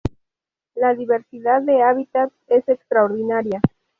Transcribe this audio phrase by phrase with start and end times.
[0.73, 3.61] La diversidad de hábitats es extraordinaria.